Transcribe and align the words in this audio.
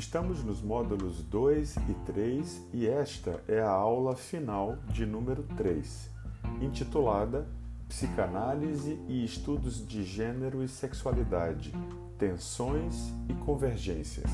Estamos 0.00 0.42
nos 0.42 0.62
módulos 0.62 1.22
2 1.24 1.76
e 1.76 1.94
3 2.06 2.68
e 2.72 2.88
esta 2.88 3.44
é 3.46 3.60
a 3.60 3.68
aula 3.68 4.16
final 4.16 4.78
de 4.88 5.04
número 5.04 5.42
3, 5.58 6.08
intitulada 6.62 7.46
Psicanálise 7.86 8.98
e 9.06 9.22
Estudos 9.22 9.86
de 9.86 10.02
Gênero 10.02 10.64
e 10.64 10.68
Sexualidade, 10.68 11.74
Tensões 12.18 13.12
e 13.28 13.34
Convergências. 13.44 14.30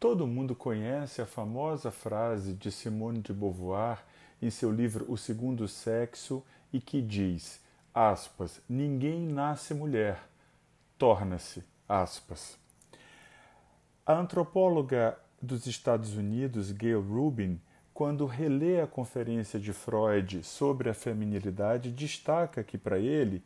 Todo 0.00 0.26
mundo 0.26 0.56
conhece 0.56 1.20
a 1.20 1.26
famosa 1.26 1.90
frase 1.90 2.54
de 2.54 2.72
Simone 2.72 3.20
de 3.20 3.34
Beauvoir 3.34 4.02
em 4.40 4.48
seu 4.48 4.72
livro 4.72 5.04
O 5.06 5.18
Segundo 5.18 5.68
Sexo 5.68 6.42
e 6.72 6.80
que 6.80 7.02
diz 7.02 7.60
aspas, 7.94 8.60
ninguém 8.68 9.26
nasce 9.26 9.74
mulher, 9.74 10.18
torna-se, 10.98 11.62
aspas. 11.88 12.58
A 14.06 14.14
antropóloga 14.14 15.18
dos 15.40 15.66
Estados 15.66 16.14
Unidos, 16.14 16.72
Gail 16.72 17.00
Rubin, 17.00 17.60
quando 17.92 18.26
relê 18.26 18.80
a 18.80 18.86
conferência 18.86 19.60
de 19.60 19.72
Freud 19.72 20.42
sobre 20.42 20.88
a 20.88 20.94
feminilidade, 20.94 21.90
destaca 21.90 22.64
que 22.64 22.78
para 22.78 22.98
ele 22.98 23.42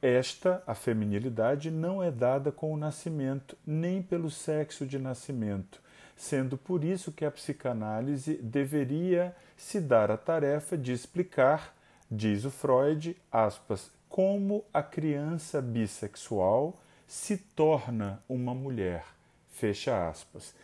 esta, 0.00 0.62
a 0.66 0.74
feminilidade, 0.74 1.70
não 1.70 2.02
é 2.02 2.10
dada 2.10 2.52
com 2.52 2.72
o 2.72 2.76
nascimento, 2.76 3.58
nem 3.66 4.00
pelo 4.00 4.30
sexo 4.30 4.86
de 4.86 4.98
nascimento, 4.98 5.82
sendo 6.16 6.56
por 6.56 6.84
isso 6.84 7.12
que 7.12 7.24
a 7.24 7.30
psicanálise 7.30 8.34
deveria 8.36 9.34
se 9.56 9.80
dar 9.80 10.10
a 10.10 10.16
tarefa 10.16 10.78
de 10.78 10.92
explicar 10.92 11.76
Diz 12.10 12.46
o 12.46 12.50
Freud, 12.50 13.14
aspas, 13.30 13.90
como 14.08 14.64
a 14.72 14.82
criança 14.82 15.60
bissexual 15.60 16.80
se 17.06 17.36
torna 17.36 18.22
uma 18.26 18.54
mulher, 18.54 19.04
fecha 19.50 20.08
aspas. 20.08 20.54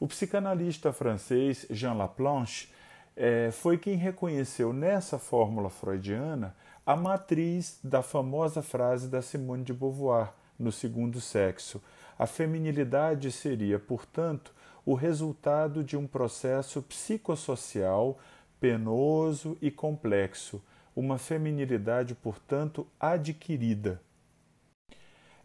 O 0.00 0.06
psicanalista 0.06 0.94
francês 0.94 1.66
Jean 1.68 1.92
Laplanche 1.92 2.68
é, 3.14 3.50
foi 3.52 3.76
quem 3.76 3.96
reconheceu 3.96 4.72
nessa 4.72 5.18
fórmula 5.18 5.68
freudiana 5.68 6.56
a 6.86 6.96
matriz 6.96 7.78
da 7.84 8.02
famosa 8.02 8.62
frase 8.62 9.06
da 9.06 9.20
Simone 9.20 9.62
de 9.62 9.74
Beauvoir 9.74 10.32
no 10.58 10.72
segundo 10.72 11.20
sexo. 11.20 11.82
A 12.18 12.26
feminilidade 12.26 13.30
seria, 13.30 13.78
portanto, 13.78 14.54
o 14.86 14.94
resultado 14.94 15.84
de 15.84 15.98
um 15.98 16.06
processo 16.06 16.80
psicossocial 16.80 18.18
penoso 18.58 19.58
e 19.60 19.70
complexo 19.70 20.62
uma 20.94 21.18
feminilidade, 21.18 22.14
portanto, 22.14 22.86
adquirida. 22.98 24.00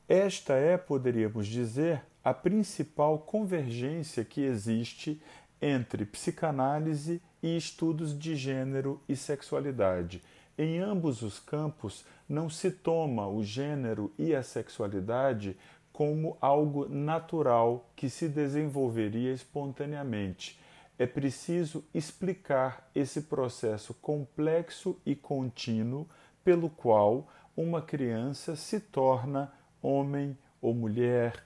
Esta 0.07 0.53
é, 0.53 0.77
poderíamos 0.77 1.47
dizer, 1.47 2.01
a 2.23 2.33
principal 2.33 3.19
convergência 3.19 4.25
que 4.25 4.41
existe 4.41 5.21
entre 5.61 6.05
psicanálise 6.05 7.21
e 7.41 7.55
estudos 7.55 8.17
de 8.17 8.35
gênero 8.35 9.01
e 9.07 9.15
sexualidade. 9.15 10.21
Em 10.57 10.79
ambos 10.79 11.21
os 11.21 11.39
campos, 11.39 12.05
não 12.27 12.49
se 12.49 12.71
toma 12.71 13.27
o 13.27 13.43
gênero 13.43 14.11
e 14.17 14.35
a 14.35 14.43
sexualidade 14.43 15.55
como 15.91 16.37
algo 16.39 16.87
natural 16.87 17.89
que 17.95 18.09
se 18.09 18.27
desenvolveria 18.27 19.33
espontaneamente 19.33 20.59
é 20.99 21.07
preciso 21.07 21.85
explicar 21.93 22.91
esse 22.93 23.21
processo 23.21 23.93
complexo 23.93 24.99
e 25.05 25.15
contínuo 25.15 26.05
pelo 26.43 26.69
qual 26.69 27.31
uma 27.55 27.81
criança 27.81 28.57
se 28.57 28.81
torna 28.81 29.51
homem 29.81 30.37
ou 30.61 30.73
mulher, 30.73 31.41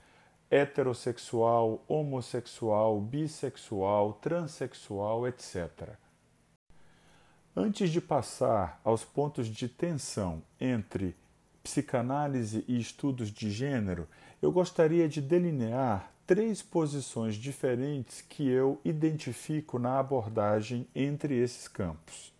heterossexual, 0.50 1.84
homossexual, 1.86 3.00
bissexual, 3.00 4.14
transexual, 4.14 5.28
etc. 5.28 5.90
Antes 7.54 7.90
de 7.90 8.00
passar 8.00 8.80
aos 8.82 9.04
pontos 9.04 9.46
de 9.46 9.68
tensão 9.68 10.42
entre 10.60 11.14
psicanálise 11.62 12.64
e 12.66 12.80
estudos 12.80 13.30
de 13.30 13.52
gênero, 13.52 14.08
eu 14.42 14.50
gostaria 14.50 15.08
de 15.08 15.20
delinear 15.20 16.12
três 16.26 16.62
posições 16.62 17.34
diferentes 17.34 18.22
que 18.22 18.48
eu 18.48 18.80
identifico 18.84 19.78
na 19.78 19.98
abordagem 19.98 20.86
entre 20.94 21.36
esses 21.36 21.68
campos. 21.68 22.32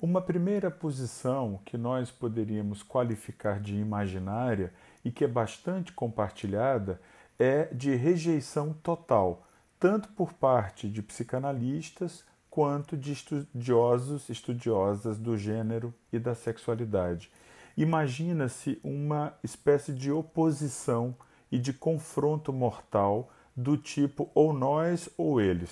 Uma 0.00 0.20
primeira 0.20 0.70
posição 0.70 1.60
que 1.64 1.76
nós 1.76 2.10
poderíamos 2.10 2.82
qualificar 2.82 3.58
de 3.58 3.74
imaginária 3.74 4.72
e 5.04 5.10
que 5.10 5.24
é 5.24 5.28
bastante 5.28 5.92
compartilhada 5.92 7.00
é 7.38 7.64
de 7.72 7.94
rejeição 7.94 8.72
total, 8.72 9.46
tanto 9.80 10.08
por 10.10 10.32
parte 10.34 10.88
de 10.88 11.02
psicanalistas 11.02 12.24
quanto 12.50 12.96
de 12.96 13.12
estudiosos, 13.12 14.28
estudiosas 14.28 15.18
do 15.18 15.36
gênero 15.36 15.94
e 16.12 16.18
da 16.18 16.34
sexualidade. 16.34 17.30
Imagina-se 17.76 18.78
uma 18.82 19.34
espécie 19.42 19.92
de 19.92 20.10
oposição 20.10 21.14
e 21.50 21.58
de 21.58 21.72
confronto 21.72 22.52
mortal 22.52 23.30
do 23.56 23.76
tipo 23.76 24.30
ou 24.34 24.52
nós 24.52 25.08
ou 25.16 25.40
eles, 25.40 25.70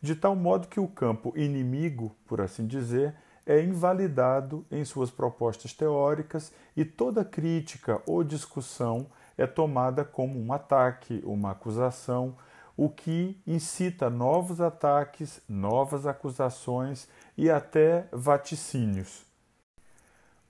de 0.00 0.14
tal 0.14 0.36
modo 0.36 0.68
que 0.68 0.78
o 0.78 0.88
campo 0.88 1.32
inimigo, 1.36 2.14
por 2.26 2.40
assim 2.40 2.66
dizer, 2.66 3.14
é 3.46 3.60
invalidado 3.62 4.64
em 4.70 4.84
suas 4.84 5.10
propostas 5.10 5.72
teóricas 5.72 6.52
e 6.76 6.84
toda 6.84 7.24
crítica 7.24 8.00
ou 8.06 8.24
discussão 8.24 9.06
é 9.36 9.46
tomada 9.46 10.04
como 10.04 10.40
um 10.40 10.52
ataque, 10.52 11.20
uma 11.24 11.50
acusação, 11.50 12.36
o 12.76 12.88
que 12.88 13.40
incita 13.46 14.08
novos 14.08 14.60
ataques, 14.60 15.40
novas 15.48 16.06
acusações 16.06 17.08
e 17.36 17.50
até 17.50 18.08
vaticínios. 18.12 19.24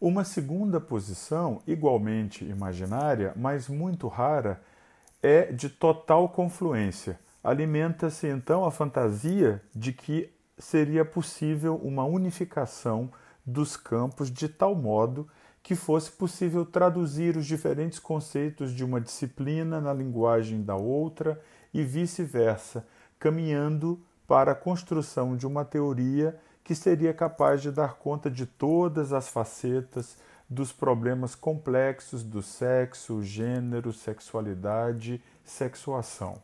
Uma 0.05 0.23
segunda 0.23 0.79
posição, 0.79 1.63
igualmente 1.67 2.45
imaginária, 2.45 3.33
mas 3.35 3.69
muito 3.69 4.07
rara, 4.07 4.61
é 5.23 5.51
de 5.51 5.71
total 5.71 6.29
confluência. 6.29 7.19
Alimenta-se 7.43 8.27
então 8.27 8.67
a 8.67 8.71
fantasia 8.71 9.63
de 9.75 9.95
que 9.95 10.31
seria 10.59 11.07
possível 11.07 11.77
uma 11.83 12.05
unificação 12.05 13.11
dos 13.47 13.79
campos 13.79 14.31
de 14.31 14.47
tal 14.47 14.75
modo 14.75 15.27
que 15.63 15.75
fosse 15.75 16.13
possível 16.13 16.67
traduzir 16.67 17.39
os 17.39 17.47
diferentes 17.47 17.99
conceitos 17.99 18.75
de 18.75 18.85
uma 18.85 19.01
disciplina 19.01 19.81
na 19.81 19.95
linguagem 19.95 20.63
da 20.63 20.77
outra 20.77 21.41
e 21.73 21.83
vice-versa, 21.83 22.87
caminhando 23.19 23.99
para 24.29 24.53
a 24.53 24.55
construção 24.55 25.35
de 25.35 25.47
uma 25.47 25.65
teoria 25.65 26.39
que 26.65 26.75
seria 26.75 27.13
capaz 27.13 27.61
de 27.61 27.71
dar 27.71 27.97
conta 27.97 28.31
de 28.31 28.47
todas 28.47 29.13
as 29.13 29.29
facetas 29.29 30.17
dos 30.49 30.73
problemas 30.73 31.35
complexos 31.35 32.23
do 32.25 32.43
sexo, 32.43 33.23
gênero, 33.23 33.93
sexualidade, 33.93 35.23
sexuação. 35.45 36.41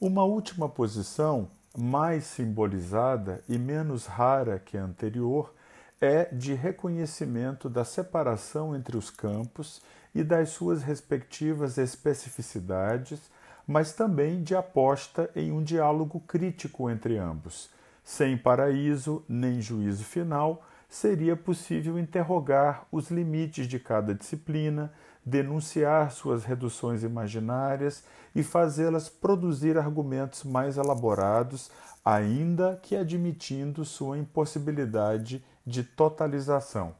Uma 0.00 0.24
última 0.24 0.70
posição, 0.70 1.50
mais 1.76 2.24
simbolizada 2.24 3.44
e 3.46 3.58
menos 3.58 4.06
rara 4.06 4.58
que 4.58 4.78
a 4.78 4.82
anterior, 4.82 5.54
é 6.00 6.24
de 6.34 6.54
reconhecimento 6.54 7.68
da 7.68 7.84
separação 7.84 8.74
entre 8.74 8.96
os 8.96 9.10
campos 9.10 9.82
e 10.14 10.24
das 10.24 10.48
suas 10.48 10.82
respectivas 10.82 11.76
especificidades, 11.76 13.20
mas 13.66 13.92
também 13.92 14.42
de 14.42 14.56
aposta 14.56 15.30
em 15.36 15.52
um 15.52 15.62
diálogo 15.62 16.20
crítico 16.20 16.88
entre 16.88 17.18
ambos 17.18 17.68
sem 18.04 18.36
paraíso 18.36 19.24
nem 19.28 19.60
juízo 19.60 20.04
final, 20.04 20.64
seria 20.88 21.36
possível 21.36 21.98
interrogar 21.98 22.86
os 22.90 23.10
limites 23.10 23.66
de 23.66 23.78
cada 23.78 24.14
disciplina, 24.14 24.92
denunciar 25.24 26.10
suas 26.10 26.44
reduções 26.44 27.02
imaginárias 27.04 28.02
e 28.34 28.42
fazê-las 28.42 29.08
produzir 29.08 29.78
argumentos 29.78 30.42
mais 30.42 30.76
elaborados, 30.76 31.70
ainda 32.04 32.78
que 32.82 32.96
admitindo 32.96 33.84
sua 33.84 34.18
impossibilidade 34.18 35.44
de 35.64 35.84
totalização. 35.84 36.94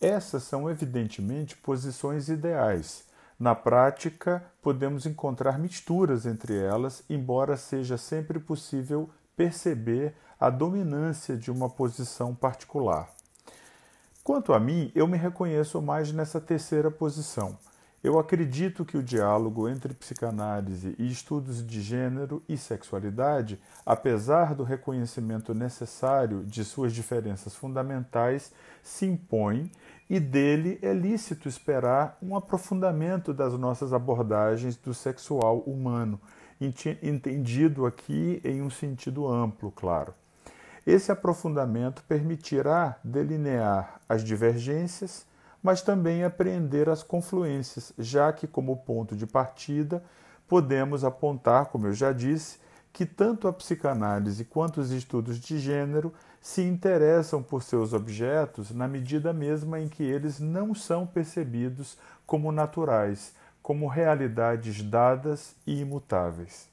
Essas 0.00 0.42
são 0.42 0.70
evidentemente 0.70 1.56
posições 1.56 2.28
ideais. 2.28 3.04
Na 3.38 3.54
prática, 3.54 4.44
podemos 4.62 5.06
encontrar 5.06 5.58
misturas 5.58 6.26
entre 6.26 6.56
elas, 6.56 7.02
embora 7.08 7.56
seja 7.56 7.96
sempre 7.96 8.38
possível 8.38 9.10
perceber 9.36 10.14
a 10.38 10.50
dominância 10.50 11.36
de 11.36 11.50
uma 11.50 11.68
posição 11.68 12.34
particular. 12.34 13.08
Quanto 14.22 14.52
a 14.52 14.60
mim, 14.60 14.90
eu 14.94 15.06
me 15.06 15.18
reconheço 15.18 15.82
mais 15.82 16.12
nessa 16.12 16.40
terceira 16.40 16.90
posição. 16.90 17.58
Eu 18.04 18.18
acredito 18.18 18.84
que 18.84 18.98
o 18.98 19.02
diálogo 19.02 19.66
entre 19.66 19.94
psicanálise 19.94 20.94
e 20.98 21.10
estudos 21.10 21.66
de 21.66 21.80
gênero 21.80 22.42
e 22.46 22.54
sexualidade, 22.54 23.58
apesar 23.84 24.54
do 24.54 24.62
reconhecimento 24.62 25.54
necessário 25.54 26.44
de 26.44 26.64
suas 26.64 26.92
diferenças 26.92 27.54
fundamentais, 27.54 28.52
se 28.82 29.06
impõe 29.06 29.72
e 30.08 30.20
dele 30.20 30.78
é 30.82 30.92
lícito 30.92 31.48
esperar 31.48 32.18
um 32.20 32.36
aprofundamento 32.36 33.32
das 33.32 33.54
nossas 33.54 33.94
abordagens 33.94 34.76
do 34.76 34.92
sexual 34.92 35.60
humano, 35.60 36.20
entendido 36.60 37.86
aqui 37.86 38.40
em 38.44 38.62
um 38.62 38.70
sentido 38.70 39.26
amplo, 39.26 39.70
claro. 39.70 40.14
Esse 40.86 41.10
aprofundamento 41.10 42.02
permitirá 42.06 42.98
delinear 43.02 44.00
as 44.08 44.22
divergências 44.22 45.26
mas 45.64 45.80
também 45.80 46.22
apreender 46.22 46.90
as 46.90 47.02
confluências, 47.02 47.94
já 47.98 48.30
que, 48.30 48.46
como 48.46 48.76
ponto 48.76 49.16
de 49.16 49.26
partida, 49.26 50.04
podemos 50.46 51.04
apontar, 51.04 51.66
como 51.66 51.86
eu 51.86 51.94
já 51.94 52.12
disse, 52.12 52.58
que 52.92 53.06
tanto 53.06 53.48
a 53.48 53.52
psicanálise 53.52 54.44
quanto 54.44 54.78
os 54.78 54.90
estudos 54.90 55.40
de 55.40 55.58
gênero 55.58 56.12
se 56.38 56.60
interessam 56.60 57.42
por 57.42 57.62
seus 57.62 57.94
objetos 57.94 58.72
na 58.72 58.86
medida 58.86 59.32
mesma 59.32 59.80
em 59.80 59.88
que 59.88 60.02
eles 60.02 60.38
não 60.38 60.74
são 60.74 61.06
percebidos 61.06 61.96
como 62.26 62.52
naturais, 62.52 63.32
como 63.64 63.88
realidades 63.88 64.82
dadas 64.82 65.56
e 65.66 65.80
imutáveis. 65.80 66.68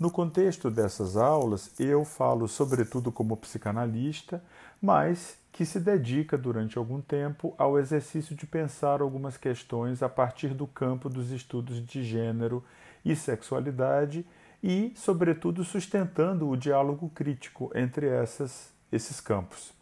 No 0.00 0.10
contexto 0.10 0.68
dessas 0.68 1.16
aulas, 1.16 1.70
eu 1.78 2.04
falo 2.04 2.48
sobretudo 2.48 3.12
como 3.12 3.36
psicanalista, 3.36 4.42
mas 4.82 5.38
que 5.52 5.64
se 5.64 5.78
dedica 5.78 6.36
durante 6.36 6.76
algum 6.76 7.00
tempo 7.00 7.54
ao 7.56 7.78
exercício 7.78 8.34
de 8.34 8.48
pensar 8.48 9.00
algumas 9.00 9.36
questões 9.36 10.02
a 10.02 10.08
partir 10.08 10.48
do 10.48 10.66
campo 10.66 11.08
dos 11.08 11.30
estudos 11.30 11.80
de 11.86 12.02
gênero 12.02 12.64
e 13.04 13.14
sexualidade 13.14 14.26
e, 14.60 14.92
sobretudo, 14.96 15.62
sustentando 15.62 16.48
o 16.48 16.56
diálogo 16.56 17.08
crítico 17.10 17.70
entre 17.76 18.08
essas, 18.08 18.72
esses 18.90 19.20
campos. 19.20 19.75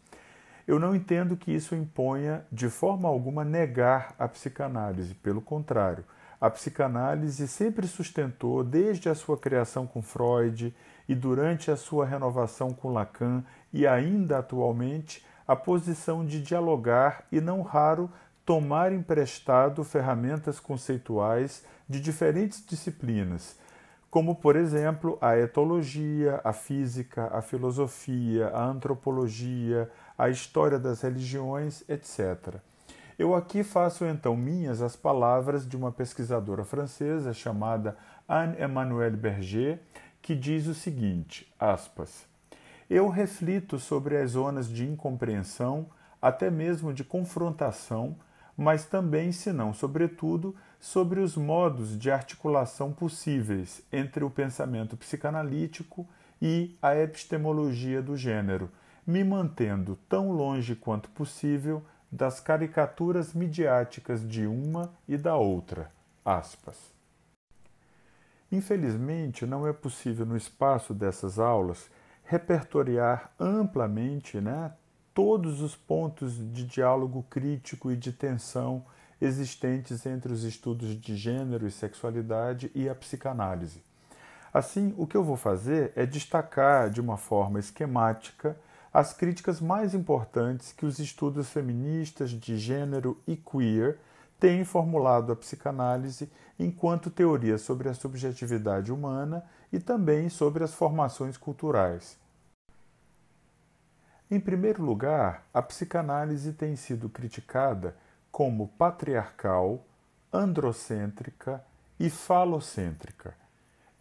Eu 0.67 0.79
não 0.79 0.95
entendo 0.95 1.37
que 1.37 1.51
isso 1.51 1.75
imponha 1.75 2.43
de 2.51 2.69
forma 2.69 3.07
alguma 3.07 3.45
negar 3.45 4.15
a 4.17 4.27
psicanálise, 4.27 5.13
pelo 5.13 5.39
contrário. 5.39 6.03
A 6.41 6.49
psicanálise 6.49 7.47
sempre 7.47 7.87
sustentou, 7.87 8.63
desde 8.63 9.07
a 9.07 9.15
sua 9.15 9.37
criação 9.37 9.85
com 9.85 10.01
Freud 10.01 10.75
e 11.07 11.13
durante 11.13 11.69
a 11.69 11.75
sua 11.75 12.05
renovação 12.05 12.73
com 12.73 12.91
Lacan 12.91 13.43
e 13.71 13.85
ainda 13.85 14.39
atualmente, 14.39 15.23
a 15.47 15.55
posição 15.55 16.25
de 16.25 16.41
dialogar 16.41 17.25
e, 17.31 17.39
não 17.39 17.61
raro, 17.61 18.09
tomar 18.43 18.91
emprestado 18.91 19.83
ferramentas 19.83 20.59
conceituais 20.59 21.63
de 21.87 21.99
diferentes 21.99 22.65
disciplinas, 22.65 23.57
como, 24.09 24.35
por 24.35 24.55
exemplo, 24.55 25.17
a 25.21 25.37
etologia, 25.37 26.39
a 26.43 26.53
física, 26.53 27.29
a 27.31 27.41
filosofia, 27.41 28.47
a 28.47 28.63
antropologia, 28.65 29.89
a 30.17 30.29
história 30.29 30.79
das 30.79 31.01
religiões, 31.01 31.83
etc. 31.89 32.55
Eu 33.17 33.33
aqui 33.33 33.63
faço 33.63 34.05
então 34.05 34.35
minhas 34.35 34.81
as 34.81 34.95
palavras 34.95 35.67
de 35.67 35.77
uma 35.77 35.91
pesquisadora 35.91 36.65
francesa 36.65 37.33
chamada 37.33 37.97
Anne-Emmanuelle 38.27 39.15
Berger, 39.15 39.79
que 40.21 40.35
diz 40.35 40.67
o 40.67 40.73
seguinte: 40.73 41.51
aspas, 41.59 42.25
eu 42.89 43.09
reflito 43.09 43.79
sobre 43.79 44.17
as 44.17 44.31
zonas 44.31 44.67
de 44.67 44.85
incompreensão, 44.85 45.87
até 46.21 46.49
mesmo 46.49 46.93
de 46.93 47.03
confrontação, 47.03 48.15
mas 48.57 48.85
também, 48.85 49.31
se 49.31 49.51
não 49.51 49.73
sobretudo, 49.73 50.55
sobre 50.79 51.19
os 51.19 51.35
modos 51.35 51.97
de 51.97 52.11
articulação 52.11 52.91
possíveis 52.91 53.81
entre 53.91 54.23
o 54.23 54.29
pensamento 54.29 54.95
psicanalítico 54.95 56.07
e 56.41 56.77
a 56.81 56.95
epistemologia 56.95 58.01
do 58.01 58.15
gênero, 58.15 58.69
me 59.05 59.23
mantendo 59.23 59.97
tão 60.09 60.31
longe 60.31 60.75
quanto 60.75 61.09
possível 61.09 61.83
das 62.11 62.39
caricaturas 62.39 63.33
midiáticas 63.33 64.27
de 64.27 64.47
uma 64.47 64.93
e 65.07 65.17
da 65.17 65.35
outra. 65.35 65.91
Aspas. 66.23 66.93
Infelizmente, 68.51 69.45
não 69.45 69.67
é 69.67 69.73
possível 69.73 70.25
no 70.25 70.37
espaço 70.37 70.93
dessas 70.93 71.39
aulas 71.39 71.89
repertoriar 72.23 73.31
amplamente 73.39 74.41
né, 74.41 74.71
todos 75.13 75.61
os 75.61 75.75
pontos 75.75 76.35
de 76.51 76.65
diálogo 76.65 77.23
crítico 77.29 77.91
e 77.91 77.95
de 77.95 78.11
tensão 78.11 78.83
existentes 79.21 80.05
entre 80.05 80.33
os 80.33 80.43
estudos 80.43 80.99
de 80.99 81.15
gênero 81.15 81.67
e 81.67 81.71
sexualidade 81.71 82.71
e 82.73 82.89
a 82.89 82.95
psicanálise. 82.95 83.83
Assim, 84.53 84.93
o 84.97 85.05
que 85.05 85.15
eu 85.17 85.23
vou 85.23 85.35
fazer 85.35 85.91
é 85.95 86.05
destacar 86.05 86.89
de 86.89 87.01
uma 87.01 87.17
forma 87.17 87.59
esquemática 87.59 88.57
as 88.95 89.11
críticas 89.11 89.59
mais 89.59 89.93
importantes 89.93 90.71
que 90.71 90.85
os 90.85 90.99
estudos 90.99 91.49
feministas 91.49 92.29
de 92.29 92.57
gênero 92.57 93.21
e 93.27 93.35
queer 93.35 93.99
têm 94.39 94.63
formulado 94.63 95.33
à 95.33 95.35
psicanálise 95.35 96.31
enquanto 96.57 97.09
teoria 97.09 97.57
sobre 97.57 97.89
a 97.89 97.93
subjetividade 97.93 98.93
humana 98.93 99.43
e 99.69 99.81
também 99.81 100.29
sobre 100.29 100.63
as 100.63 100.73
formações 100.73 101.35
culturais. 101.35 102.17
Em 104.31 104.39
primeiro 104.39 104.81
lugar, 104.81 105.43
a 105.53 105.61
psicanálise 105.61 106.53
tem 106.53 106.77
sido 106.77 107.09
criticada 107.09 107.97
como 108.31 108.69
patriarcal, 108.77 109.85
androcêntrica 110.31 111.61
e 111.99 112.09
falocêntrica. 112.09 113.35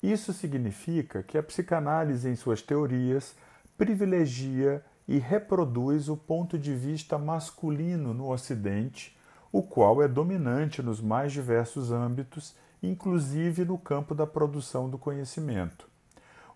Isso 0.01 0.33
significa 0.33 1.21
que 1.21 1.37
a 1.37 1.43
psicanálise, 1.43 2.29
em 2.29 2.37
suas 2.37 2.63
teorias, 2.63 3.35
privilegia 3.77 4.85
e 5.07 5.19
reproduz 5.19 6.09
o 6.09 6.17
ponto 6.17 6.59
de 6.59 6.75
vista 6.75 7.19
masculino 7.19 8.15
no 8.15 8.31
Ocidente, 8.31 9.17
o 9.53 9.63
qual 9.63 10.03
é 10.03 10.09
dominante 10.09 10.83
nos 10.83 11.01
mais 11.01 11.33
diversos 11.33 11.93
âmbitos, 11.93 12.55
inclusive 12.83 13.65
no 13.65 13.79
campo 13.79 14.15
da 14.15 14.27
produção 14.27 14.89
do 14.89 14.99
conhecimento. 14.99 15.89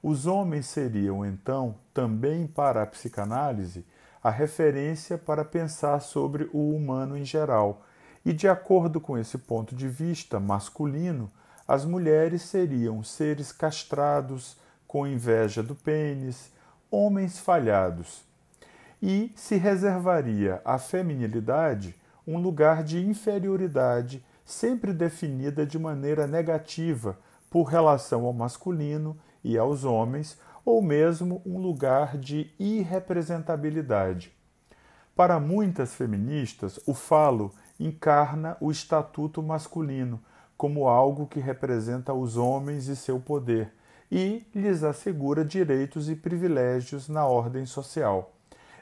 Os 0.02 0.26
homens 0.26 0.66
seriam, 0.66 1.24
então, 1.24 1.74
também 1.92 2.46
para 2.46 2.82
a 2.82 2.86
psicanálise, 2.86 3.84
a 4.22 4.30
referência 4.30 5.18
para 5.18 5.44
pensar 5.44 6.00
sobre 6.00 6.48
o 6.52 6.74
humano 6.74 7.16
em 7.16 7.24
geral, 7.24 7.84
e 8.24 8.32
de 8.32 8.48
acordo 8.48 9.00
com 9.00 9.16
esse 9.16 9.38
ponto 9.38 9.74
de 9.74 9.88
vista 9.88 10.38
masculino, 10.38 11.30
as 11.66 11.84
mulheres 11.84 12.42
seriam 12.42 13.02
seres 13.02 13.52
castrados, 13.52 14.56
com 14.86 15.06
inveja 15.06 15.62
do 15.62 15.74
pênis, 15.74 16.50
homens 16.90 17.38
falhados. 17.38 18.24
E 19.02 19.32
se 19.36 19.56
reservaria 19.56 20.60
à 20.64 20.78
feminilidade 20.78 21.94
um 22.26 22.38
lugar 22.38 22.82
de 22.82 23.04
inferioridade, 23.04 24.24
sempre 24.44 24.92
definida 24.92 25.64
de 25.64 25.78
maneira 25.78 26.26
negativa 26.26 27.18
por 27.50 27.64
relação 27.64 28.24
ao 28.24 28.32
masculino 28.32 29.16
e 29.42 29.56
aos 29.56 29.84
homens, 29.84 30.38
ou 30.64 30.82
mesmo 30.82 31.40
um 31.46 31.58
lugar 31.58 32.18
de 32.18 32.50
irrepresentabilidade. 32.58 34.32
Para 35.16 35.40
muitas 35.40 35.94
feministas, 35.94 36.78
o 36.86 36.92
falo 36.92 37.54
encarna 37.80 38.56
o 38.60 38.70
estatuto 38.70 39.42
masculino 39.42 40.20
como 40.56 40.88
algo 40.88 41.26
que 41.26 41.40
representa 41.40 42.12
os 42.12 42.36
homens 42.36 42.88
e 42.88 42.96
seu 42.96 43.18
poder 43.20 43.72
e 44.10 44.46
lhes 44.54 44.82
assegura 44.82 45.44
direitos 45.44 46.08
e 46.08 46.16
privilégios 46.16 47.08
na 47.08 47.26
ordem 47.26 47.66
social. 47.66 48.34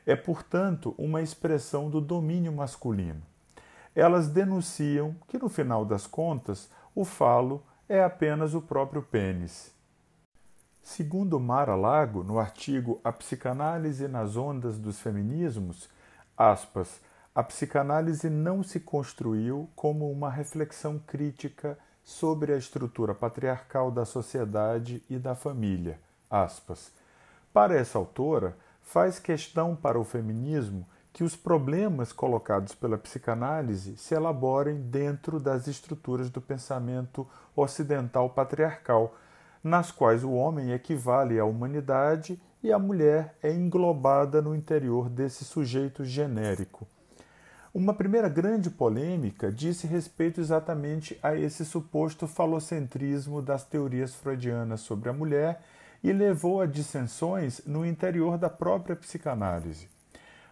É, 0.05 0.15
portanto, 0.15 0.95
uma 0.97 1.21
expressão 1.21 1.91
do 1.91 2.01
domínio 2.01 2.53
masculino. 2.53 3.23
Elas 3.95 4.29
denunciam 4.29 5.17
que, 5.27 5.39
no 5.39 5.49
final 5.49 5.85
das 5.85 6.07
contas, 6.07 6.71
o 6.95 7.05
falo 7.05 7.63
é 7.89 8.03
apenas 8.03 8.55
o 8.55 8.61
próprio 8.61 9.03
pênis. 9.03 9.75
Segundo 10.83 11.41
Mara 11.41 11.75
Lago, 11.75 12.23
no 12.23 12.39
artigo 12.39 13.01
A 13.03 13.11
Psicanálise 13.11 14.07
nas 14.07 14.37
Ondas 14.37 14.79
dos 14.79 15.01
Feminismos, 15.01 15.89
aspas, 16.37 17.01
a 17.35 17.43
psicanálise 17.43 18.31
não 18.31 18.63
se 18.63 18.81
construiu 18.81 19.69
como 19.75 20.11
uma 20.11 20.31
reflexão 20.31 20.99
crítica 20.99 21.77
sobre 22.07 22.53
a 22.53 22.57
estrutura 22.57 23.13
patriarcal 23.13 23.91
da 23.91 24.05
sociedade 24.05 25.03
e 25.11 25.19
da 25.19 25.35
família. 25.35 25.99
Aspas. 26.31 26.93
Para 27.53 27.75
essa 27.75 27.99
autora, 27.99 28.57
faz 28.81 29.19
questão 29.19 29.75
para 29.75 29.99
o 29.99 30.05
feminismo 30.05 30.87
que 31.13 31.25
os 31.25 31.35
problemas 31.35 32.13
colocados 32.13 32.77
pela 32.77 32.97
psicanálise 32.97 33.97
se 33.97 34.15
elaborem 34.15 34.83
dentro 34.83 35.41
das 35.41 35.67
estruturas 35.67 36.31
do 36.31 36.41
pensamento 36.41 37.27
ocidental 37.57 38.31
patriarcal 38.31 39.17
nas 39.65 39.91
quais 39.91 40.23
o 40.23 40.31
homem 40.31 40.73
equivale 40.73 41.41
à 41.41 41.45
humanidade 41.45 42.41
e 42.63 42.73
a 42.73 42.79
mulher 42.79 43.37
é 43.43 43.53
englobada 43.53 44.41
no 44.41 44.55
interior 44.55 45.09
desse 45.09 45.45
sujeito 45.45 46.05
genérico. 46.05 46.87
Uma 47.77 47.93
primeira 47.93 48.27
grande 48.27 48.71
polêmica 48.71 49.53
disse 49.53 49.87
respeito 49.87 50.41
exatamente 50.41 51.19
a 51.23 51.37
esse 51.37 51.63
suposto 51.63 52.27
falocentrismo 52.27 53.43
das 53.43 53.65
teorias 53.65 54.15
freudianas 54.15 54.81
sobre 54.81 55.11
a 55.11 55.13
mulher 55.13 55.61
e 56.03 56.11
levou 56.11 56.63
a 56.63 56.67
dissensões 56.67 57.61
no 57.67 57.85
interior 57.85 58.39
da 58.39 58.49
própria 58.49 58.97
psicanálise. 58.97 59.91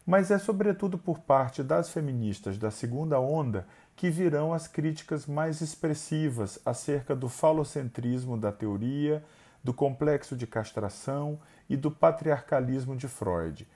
Mas 0.04 0.30
é 0.30 0.38
sobretudo 0.38 0.98
por 0.98 1.18
parte 1.18 1.62
das 1.62 1.88
feministas 1.88 2.58
da 2.58 2.70
segunda 2.70 3.18
onda 3.18 3.66
que 3.96 4.10
virão 4.10 4.52
as 4.52 4.68
críticas 4.68 5.24
mais 5.24 5.62
expressivas 5.62 6.58
acerca 6.62 7.16
do 7.16 7.30
falocentrismo 7.30 8.36
da 8.36 8.52
teoria, 8.52 9.24
do 9.64 9.72
complexo 9.72 10.36
de 10.36 10.46
castração 10.46 11.40
e 11.70 11.74
do 11.74 11.90
patriarcalismo 11.90 12.94
de 12.94 13.08
Freud. 13.08 13.66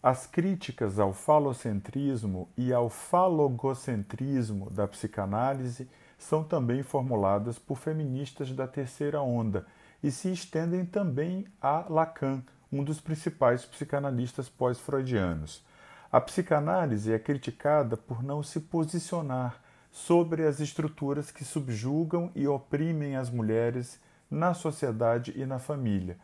As 0.00 0.28
críticas 0.28 1.00
ao 1.00 1.12
falocentrismo 1.12 2.48
e 2.56 2.72
ao 2.72 2.88
falogocentrismo 2.88 4.70
da 4.70 4.86
psicanálise 4.86 5.88
são 6.16 6.44
também 6.44 6.84
formuladas 6.84 7.58
por 7.58 7.76
feministas 7.76 8.52
da 8.52 8.68
terceira 8.68 9.20
onda 9.20 9.66
e 10.00 10.12
se 10.12 10.32
estendem 10.32 10.86
também 10.86 11.48
a 11.60 11.84
Lacan, 11.88 12.44
um 12.70 12.84
dos 12.84 13.00
principais 13.00 13.64
psicanalistas 13.64 14.48
pós-freudianos. 14.48 15.64
A 16.12 16.20
psicanálise 16.20 17.12
é 17.12 17.18
criticada 17.18 17.96
por 17.96 18.22
não 18.22 18.40
se 18.40 18.60
posicionar 18.60 19.60
sobre 19.90 20.46
as 20.46 20.60
estruturas 20.60 21.32
que 21.32 21.44
subjugam 21.44 22.30
e 22.36 22.46
oprimem 22.46 23.16
as 23.16 23.30
mulheres 23.30 24.00
na 24.30 24.54
sociedade 24.54 25.32
e 25.34 25.44
na 25.44 25.58
família. 25.58 26.16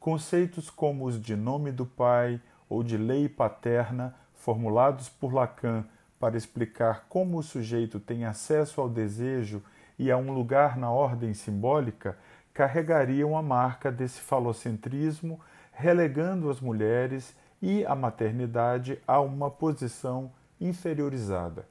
Conceitos 0.00 0.70
como 0.70 1.04
os 1.04 1.20
de 1.20 1.36
nome 1.36 1.70
do 1.70 1.84
pai 1.84 2.40
ou 2.68 2.82
de 2.82 2.96
lei 2.96 3.28
paterna, 3.28 4.14
formulados 4.34 5.08
por 5.08 5.32
Lacan 5.32 5.84
para 6.18 6.36
explicar 6.36 7.06
como 7.08 7.38
o 7.38 7.42
sujeito 7.42 8.00
tem 8.00 8.24
acesso 8.24 8.80
ao 8.80 8.88
desejo 8.88 9.62
e 9.98 10.10
a 10.10 10.16
um 10.16 10.32
lugar 10.32 10.76
na 10.76 10.90
ordem 10.90 11.34
simbólica, 11.34 12.18
carregariam 12.52 13.36
a 13.36 13.42
marca 13.42 13.92
desse 13.92 14.20
falocentrismo, 14.20 15.40
relegando 15.72 16.50
as 16.50 16.60
mulheres 16.60 17.36
e 17.62 17.84
a 17.84 17.94
maternidade 17.94 18.98
a 19.06 19.20
uma 19.20 19.48
posição 19.50 20.32
inferiorizada. 20.60 21.66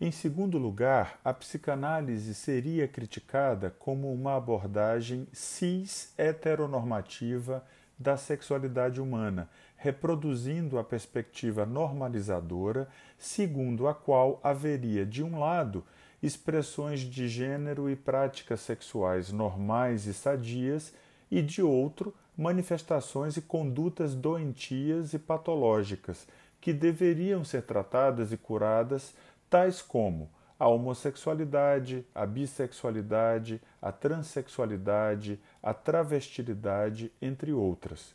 Em 0.00 0.10
segundo 0.12 0.58
lugar, 0.58 1.18
a 1.24 1.34
psicanálise 1.34 2.32
seria 2.32 2.86
criticada 2.86 3.74
como 3.78 4.12
uma 4.12 4.36
abordagem 4.36 5.26
cis-heteronormativa 5.32 7.64
da 7.98 8.16
sexualidade 8.16 9.00
humana, 9.00 9.48
reproduzindo 9.76 10.78
a 10.78 10.84
perspectiva 10.84 11.66
normalizadora, 11.66 12.88
segundo 13.18 13.88
a 13.88 13.94
qual 13.94 14.38
haveria, 14.42 15.04
de 15.04 15.22
um 15.22 15.38
lado, 15.38 15.84
expressões 16.22 17.00
de 17.00 17.28
gênero 17.28 17.90
e 17.90 17.96
práticas 17.96 18.60
sexuais 18.60 19.32
normais 19.32 20.06
e 20.06 20.14
sadias, 20.14 20.92
e 21.30 21.42
de 21.42 21.62
outro, 21.62 22.14
manifestações 22.36 23.36
e 23.36 23.42
condutas 23.42 24.14
doentias 24.14 25.12
e 25.12 25.18
patológicas, 25.18 26.26
que 26.60 26.72
deveriam 26.72 27.44
ser 27.44 27.62
tratadas 27.62 28.32
e 28.32 28.36
curadas 28.36 29.14
tais 29.50 29.82
como 29.82 30.30
a 30.58 30.66
homossexualidade, 30.66 32.04
a 32.14 32.26
bissexualidade, 32.26 33.60
a 33.80 33.92
transexualidade, 33.92 35.40
a 35.62 35.72
travestilidade, 35.72 37.12
entre 37.20 37.52
outras. 37.52 38.14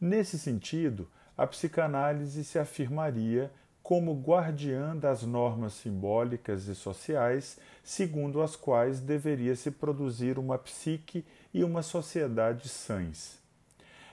Nesse 0.00 0.38
sentido, 0.38 1.08
a 1.36 1.46
psicanálise 1.46 2.44
se 2.44 2.58
afirmaria 2.58 3.50
como 3.82 4.20
guardiã 4.20 4.96
das 4.96 5.22
normas 5.22 5.74
simbólicas 5.74 6.66
e 6.66 6.74
sociais, 6.74 7.56
segundo 7.84 8.42
as 8.42 8.56
quais 8.56 8.98
deveria 8.98 9.54
se 9.54 9.70
produzir 9.70 10.38
uma 10.40 10.58
psique 10.58 11.24
e 11.54 11.62
uma 11.62 11.82
sociedade 11.82 12.68
sãs. 12.68 13.38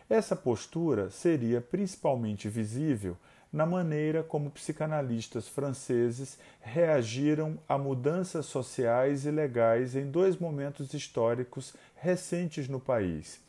Essa 0.07 0.35
postura 0.35 1.09
seria 1.09 1.59
principalmente 1.59 2.47
visível 2.47 3.17
na 3.53 3.67
maneira 3.67 4.23
como 4.23 4.49
psicanalistas 4.49 5.47
franceses 5.47 6.39
reagiram 6.59 7.59
a 7.69 7.77
mudanças 7.77 8.47
sociais 8.47 9.27
e 9.27 9.31
legais 9.31 9.95
em 9.95 10.09
dois 10.09 10.35
momentos 10.35 10.91
históricos 10.95 11.75
recentes 11.95 12.67
no 12.67 12.79
país. 12.79 13.39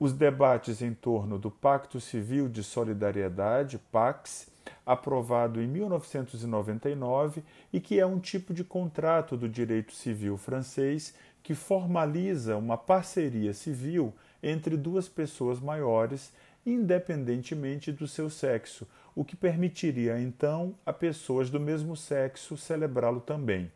Os 0.00 0.14
debates 0.14 0.80
em 0.80 0.94
torno 0.94 1.38
do 1.38 1.50
Pacto 1.50 2.00
Civil 2.00 2.48
de 2.48 2.62
Solidariedade, 2.64 3.78
PAX, 3.92 4.48
aprovado 4.84 5.60
em 5.60 5.66
1999 5.66 7.42
e 7.72 7.80
que 7.80 8.00
é 8.00 8.06
um 8.06 8.18
tipo 8.18 8.54
de 8.54 8.64
contrato 8.64 9.36
do 9.36 9.48
direito 9.48 9.94
civil 9.94 10.36
francês 10.36 11.14
que 11.42 11.54
formaliza 11.54 12.56
uma 12.56 12.76
parceria 12.76 13.52
civil 13.52 14.12
entre 14.42 14.76
duas 14.76 15.08
pessoas 15.08 15.60
maiores, 15.60 16.32
independentemente 16.64 17.92
do 17.92 18.08
seu 18.08 18.28
sexo, 18.28 18.86
o 19.16 19.24
que 19.24 19.34
permitiria 19.34 20.20
então 20.20 20.74
a 20.84 20.92
pessoas 20.92 21.48
do 21.48 21.58
mesmo 21.58 21.96
sexo 21.96 22.56
celebrá-lo 22.56 23.20
também. 23.20 23.72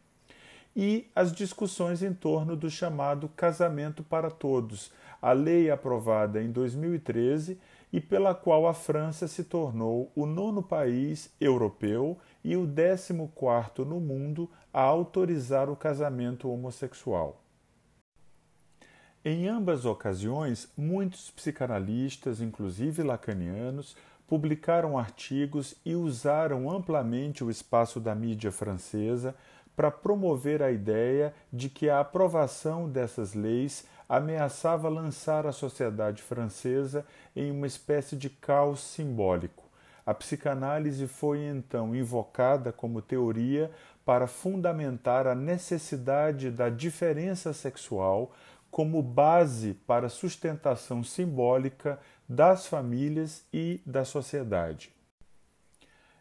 E 0.77 1.11
as 1.17 1.33
discussões 1.33 2.03
em 2.03 2.13
torno 2.13 2.55
do 2.55 2.71
chamado 2.71 3.29
casamento 3.31 4.05
para 4.05 4.31
todos, 4.31 4.93
a 5.21 5.33
lei 5.33 5.71
aprovada 5.71 6.43
em 6.43 6.53
2013 6.53 7.59
e 7.93 8.01
pela 8.01 8.35
qual 8.35 8.69
a 8.69 8.75
França 8.75 9.27
se 9.27 9.43
tornou 9.43 10.13
o 10.15 10.27
nono 10.27 10.63
país 10.63 11.35
europeu 11.41 12.19
e 12.45 12.57
o 12.57 12.67
décimo 12.67 13.33
quarto 13.35 13.85
no 13.85 13.99
mundo 13.99 14.49
a 14.73 14.81
autorizar 14.81 15.69
o 15.69 15.75
casamento 15.75 16.49
homossexual. 16.49 17.43
Em 19.23 19.49
ambas 19.49 19.85
ocasiões, 19.85 20.71
muitos 20.77 21.31
psicanalistas, 21.31 22.41
inclusive 22.41 23.03
lacanianos, 23.03 23.95
publicaram 24.31 24.97
artigos 24.97 25.75
e 25.85 25.97
usaram 25.97 26.71
amplamente 26.71 27.43
o 27.43 27.51
espaço 27.51 27.99
da 27.99 28.15
mídia 28.15 28.53
francesa 28.53 29.35
para 29.75 29.91
promover 29.91 30.63
a 30.63 30.71
ideia 30.71 31.35
de 31.53 31.69
que 31.69 31.91
a 31.91 31.99
aprovação 31.99 32.89
dessas 32.89 33.35
leis 33.35 33.85
ameaçava 34.09 34.89
lançar 34.89 35.49
a 35.49 35.53
sociedade 35.53 36.23
francesa 36.23 37.05
em 37.35 37.51
uma 37.51 37.67
espécie 37.67 38.15
de 38.15 38.31
caos 38.31 38.79
simbólico. 38.79 39.65
A 40.07 40.15
psicanálise 40.15 41.09
foi 41.09 41.41
então 41.41 41.93
invocada 41.93 42.71
como 42.71 43.03
teoria 43.03 43.69
para 44.05 44.29
fundamentar 44.29 45.27
a 45.27 45.35
necessidade 45.35 46.53
da 46.53 46.69
diferença 46.69 47.53
sexual 47.53 48.31
como 48.71 49.03
base 49.03 49.75
para 49.75 50.07
a 50.07 50.11
sustentação 50.11 51.03
simbólica 51.03 51.99
das 52.29 52.67
famílias 52.67 53.45
e 53.53 53.81
da 53.85 54.05
sociedade. 54.05 54.93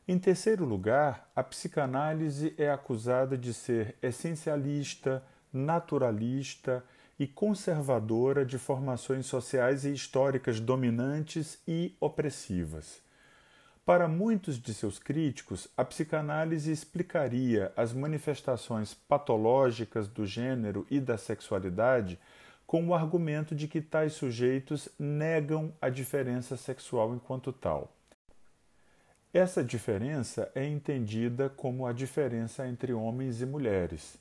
Em 0.08 0.18
terceiro 0.18 0.66
lugar, 0.66 1.30
a 1.36 1.44
psicanálise 1.44 2.56
é 2.58 2.72
acusada 2.72 3.38
de 3.38 3.54
ser 3.54 3.96
essencialista, 4.02 5.24
naturalista 5.54 6.84
e 7.20 7.28
conservadora 7.28 8.44
de 8.44 8.58
formações 8.58 9.28
sociais 9.28 9.86
e 9.86 9.94
históricas 9.94 10.60
dominantes 10.60 11.60
e 11.68 11.96
opressivas. 12.00 13.02
Para 13.86 14.08
muitos 14.08 14.60
de 14.60 14.74
seus 14.74 15.00
críticos, 15.00 15.68
a 15.76 15.84
psicanálise 15.84 16.72
explicaria 16.72 17.74
as 17.76 17.92
manifestações 17.92 18.94
patológicas 18.94 20.08
do 20.08 20.26
gênero 20.26 20.88
e 20.90 21.00
da 21.00 21.18
sexualidade 21.18 22.20
com 22.70 22.88
o 22.88 22.94
argumento 22.94 23.56
de 23.56 23.68
que 23.68 23.82
tais 23.82 24.14
sujeitos 24.14 24.90
negam 25.00 25.74
a 25.82 25.90
diferença 25.90 26.56
sexual 26.56 27.16
enquanto 27.16 27.52
tal. 27.52 27.92
Essa 29.34 29.64
diferença 29.64 30.52
é 30.54 30.68
entendida 30.68 31.50
como 31.50 31.88
a 31.88 31.92
diferença 31.92 32.68
entre 32.68 32.94
homens 32.94 33.42
e 33.42 33.46
mulheres. 33.48 34.20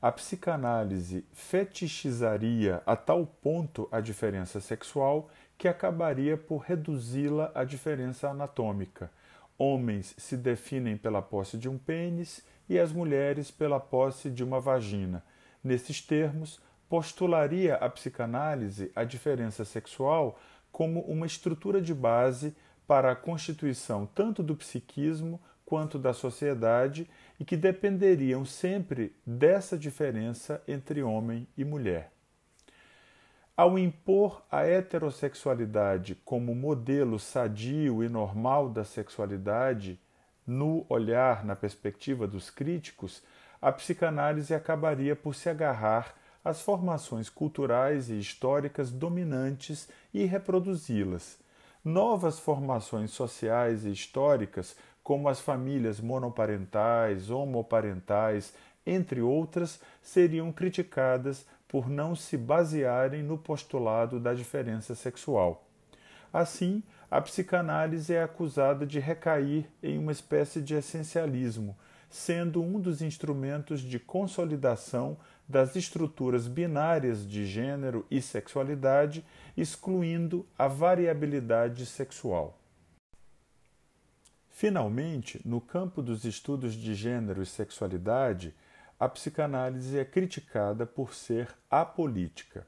A 0.00 0.10
psicanálise 0.10 1.26
fetichizaria 1.34 2.82
a 2.86 2.96
tal 2.96 3.26
ponto 3.26 3.86
a 3.92 4.00
diferença 4.00 4.62
sexual 4.62 5.28
que 5.58 5.68
acabaria 5.68 6.38
por 6.38 6.62
reduzi-la 6.62 7.52
à 7.54 7.64
diferença 7.64 8.30
anatômica. 8.30 9.10
Homens 9.58 10.14
se 10.16 10.38
definem 10.38 10.96
pela 10.96 11.20
posse 11.20 11.58
de 11.58 11.68
um 11.68 11.76
pênis 11.76 12.42
e 12.66 12.78
as 12.78 12.92
mulheres 12.92 13.50
pela 13.50 13.78
posse 13.78 14.30
de 14.30 14.42
uma 14.42 14.58
vagina. 14.58 15.22
Nesses 15.62 16.00
termos, 16.00 16.58
postularia 16.90 17.76
a 17.76 17.88
psicanálise 17.88 18.90
a 18.96 19.04
diferença 19.04 19.64
sexual 19.64 20.36
como 20.72 21.00
uma 21.02 21.24
estrutura 21.24 21.80
de 21.80 21.94
base 21.94 22.52
para 22.84 23.12
a 23.12 23.16
constituição 23.16 24.06
tanto 24.06 24.42
do 24.42 24.56
psiquismo 24.56 25.40
quanto 25.64 26.00
da 26.00 26.12
sociedade 26.12 27.08
e 27.38 27.44
que 27.44 27.56
dependeriam 27.56 28.44
sempre 28.44 29.14
dessa 29.24 29.78
diferença 29.78 30.60
entre 30.66 31.00
homem 31.00 31.46
e 31.56 31.64
mulher. 31.64 32.10
Ao 33.56 33.78
impor 33.78 34.42
a 34.50 34.66
heterossexualidade 34.66 36.16
como 36.24 36.56
modelo 36.56 37.20
sadio 37.20 38.02
e 38.02 38.08
normal 38.08 38.68
da 38.68 38.82
sexualidade 38.82 40.00
no 40.44 40.84
olhar, 40.88 41.44
na 41.44 41.54
perspectiva 41.54 42.26
dos 42.26 42.50
críticos, 42.50 43.22
a 43.62 43.70
psicanálise 43.70 44.52
acabaria 44.52 45.14
por 45.14 45.36
se 45.36 45.48
agarrar 45.48 46.18
às 46.44 46.60
formações 46.60 47.28
culturais 47.28 48.08
e 48.08 48.18
históricas 48.18 48.90
dominantes 48.90 49.88
e 50.12 50.24
reproduzi-las. 50.24 51.38
Novas 51.84 52.38
formações 52.38 53.10
sociais 53.10 53.84
e 53.84 53.90
históricas, 53.90 54.76
como 55.02 55.28
as 55.28 55.40
famílias 55.40 56.00
monoparentais, 56.00 57.30
homoparentais, 57.30 58.52
entre 58.86 59.20
outras, 59.20 59.80
seriam 60.02 60.52
criticadas 60.52 61.46
por 61.68 61.88
não 61.88 62.16
se 62.16 62.36
basearem 62.36 63.22
no 63.22 63.38
postulado 63.38 64.18
da 64.18 64.34
diferença 64.34 64.94
sexual. 64.94 65.64
Assim, 66.32 66.82
a 67.10 67.20
psicanálise 67.20 68.14
é 68.14 68.22
acusada 68.22 68.86
de 68.86 68.98
recair 68.98 69.66
em 69.82 69.98
uma 69.98 70.12
espécie 70.12 70.60
de 70.60 70.74
essencialismo, 70.74 71.76
sendo 72.10 72.60
um 72.60 72.80
dos 72.80 73.00
instrumentos 73.00 73.80
de 73.80 74.00
consolidação 74.00 75.16
das 75.48 75.76
estruturas 75.76 76.48
binárias 76.48 77.26
de 77.26 77.46
gênero 77.46 78.04
e 78.10 78.20
sexualidade, 78.20 79.24
excluindo 79.56 80.44
a 80.58 80.66
variabilidade 80.66 81.86
sexual. 81.86 82.58
Finalmente, 84.48 85.40
no 85.44 85.60
campo 85.60 86.02
dos 86.02 86.24
estudos 86.24 86.74
de 86.74 86.94
gênero 86.94 87.42
e 87.42 87.46
sexualidade, 87.46 88.54
a 88.98 89.08
psicanálise 89.08 89.96
é 89.96 90.04
criticada 90.04 90.84
por 90.84 91.14
ser 91.14 91.48
apolítica. 91.70 92.66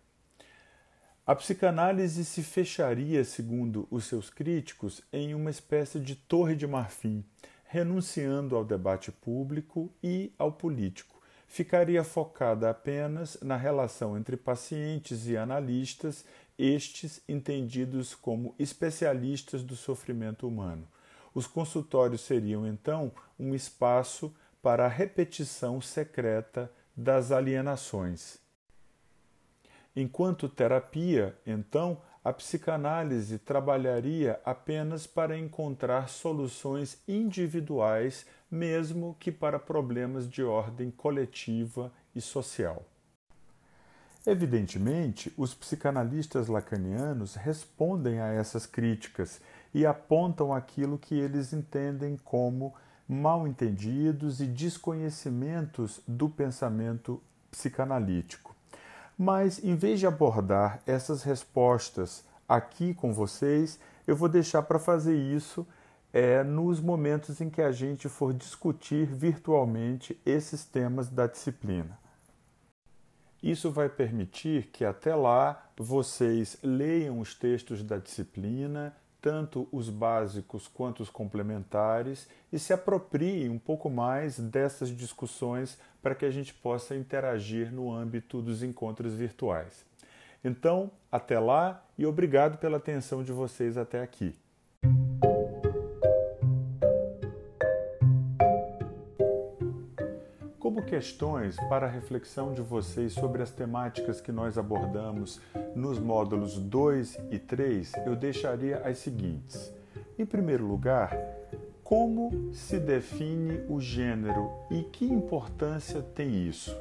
A 1.26 1.36
psicanálise 1.36 2.24
se 2.24 2.42
fecharia, 2.42 3.24
segundo 3.24 3.86
os 3.90 4.06
seus 4.06 4.30
críticos, 4.30 5.02
em 5.12 5.34
uma 5.34 5.50
espécie 5.50 6.00
de 6.00 6.16
torre 6.16 6.56
de 6.56 6.66
marfim, 6.66 7.24
renunciando 7.72 8.54
ao 8.54 8.66
debate 8.66 9.10
público 9.10 9.90
e 10.02 10.30
ao 10.38 10.52
político. 10.52 11.22
Ficaria 11.48 12.04
focada 12.04 12.68
apenas 12.68 13.38
na 13.40 13.56
relação 13.56 14.14
entre 14.14 14.36
pacientes 14.36 15.26
e 15.26 15.38
analistas, 15.38 16.22
estes 16.58 17.22
entendidos 17.26 18.14
como 18.14 18.54
especialistas 18.58 19.62
do 19.62 19.74
sofrimento 19.74 20.46
humano. 20.46 20.86
Os 21.32 21.46
consultórios 21.46 22.20
seriam 22.20 22.66
então 22.66 23.10
um 23.38 23.54
espaço 23.54 24.34
para 24.60 24.84
a 24.84 24.88
repetição 24.88 25.80
secreta 25.80 26.70
das 26.94 27.32
alienações. 27.32 28.36
Enquanto 29.96 30.46
terapia, 30.46 31.34
então, 31.46 32.02
a 32.24 32.32
psicanálise 32.32 33.38
trabalharia 33.38 34.40
apenas 34.44 35.06
para 35.06 35.36
encontrar 35.36 36.08
soluções 36.08 36.98
individuais, 37.08 38.24
mesmo 38.50 39.16
que 39.18 39.32
para 39.32 39.58
problemas 39.58 40.28
de 40.28 40.42
ordem 40.42 40.90
coletiva 40.90 41.92
e 42.14 42.20
social. 42.20 42.84
Evidentemente, 44.24 45.32
os 45.36 45.52
psicanalistas 45.52 46.46
lacanianos 46.46 47.34
respondem 47.34 48.20
a 48.20 48.28
essas 48.28 48.66
críticas 48.66 49.40
e 49.74 49.84
apontam 49.84 50.54
aquilo 50.54 50.96
que 50.96 51.18
eles 51.18 51.52
entendem 51.52 52.16
como 52.16 52.72
mal 53.08 53.48
entendidos 53.48 54.40
e 54.40 54.46
desconhecimentos 54.46 56.00
do 56.06 56.28
pensamento 56.28 57.20
psicanalítico. 57.50 58.51
Mas, 59.16 59.62
em 59.62 59.74
vez 59.74 60.00
de 60.00 60.06
abordar 60.06 60.80
essas 60.86 61.22
respostas 61.22 62.24
aqui 62.48 62.94
com 62.94 63.12
vocês, 63.12 63.78
eu 64.06 64.16
vou 64.16 64.28
deixar 64.28 64.62
para 64.62 64.78
fazer 64.78 65.16
isso 65.16 65.66
é, 66.12 66.42
nos 66.42 66.80
momentos 66.80 67.40
em 67.40 67.48
que 67.48 67.62
a 67.62 67.72
gente 67.72 68.08
for 68.08 68.34
discutir 68.34 69.06
virtualmente 69.06 70.20
esses 70.26 70.64
temas 70.64 71.08
da 71.08 71.26
disciplina. 71.26 71.98
Isso 73.42 73.70
vai 73.70 73.88
permitir 73.88 74.66
que 74.66 74.84
até 74.84 75.14
lá 75.14 75.70
vocês 75.76 76.56
leiam 76.62 77.18
os 77.18 77.34
textos 77.34 77.82
da 77.82 77.98
disciplina, 77.98 78.94
tanto 79.22 79.68
os 79.70 79.88
básicos 79.88 80.66
quanto 80.66 81.00
os 81.00 81.08
complementares, 81.08 82.28
e 82.52 82.58
se 82.58 82.72
apropriem 82.72 83.48
um 83.48 83.58
pouco 83.58 83.88
mais 83.88 84.38
dessas 84.38 84.90
discussões 84.90 85.78
para 86.02 86.14
que 86.16 86.26
a 86.26 86.30
gente 86.30 86.52
possa 86.52 86.96
interagir 86.96 87.72
no 87.72 87.90
âmbito 87.90 88.42
dos 88.42 88.64
encontros 88.64 89.14
virtuais. 89.14 89.86
Então, 90.44 90.90
até 91.10 91.38
lá 91.38 91.84
e 91.96 92.04
obrigado 92.04 92.58
pela 92.58 92.78
atenção 92.78 93.22
de 93.22 93.30
vocês 93.30 93.78
até 93.78 94.02
aqui. 94.02 94.34
Como 100.62 100.80
questões 100.80 101.56
para 101.68 101.88
a 101.88 101.90
reflexão 101.90 102.54
de 102.54 102.62
vocês 102.62 103.14
sobre 103.14 103.42
as 103.42 103.50
temáticas 103.50 104.20
que 104.20 104.30
nós 104.30 104.56
abordamos 104.56 105.40
nos 105.74 105.98
módulos 105.98 106.56
2 106.56 107.18
e 107.32 107.38
3, 107.40 107.94
eu 108.06 108.14
deixaria 108.14 108.78
as 108.78 108.98
seguintes. 108.98 109.72
Em 110.16 110.24
primeiro 110.24 110.64
lugar, 110.64 111.18
como 111.82 112.54
se 112.54 112.78
define 112.78 113.60
o 113.68 113.80
gênero 113.80 114.52
e 114.70 114.84
que 114.84 115.04
importância 115.04 116.00
tem 116.00 116.46
isso? 116.46 116.72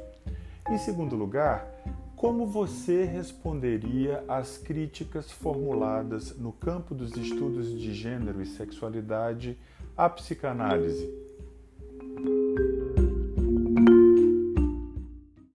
Em 0.70 0.78
segundo 0.78 1.16
lugar, 1.16 1.68
como 2.16 2.46
você 2.46 3.04
responderia 3.04 4.24
às 4.28 4.60
críticas 4.60 5.32
formuladas 5.32 6.38
no 6.38 6.52
campo 6.52 6.94
dos 6.94 7.18
estudos 7.18 7.72
de 7.72 7.96
gênero 7.96 8.44
e 8.44 8.46
sexualidade 8.46 9.58
à 9.98 10.08
psicanálise? 10.08 11.21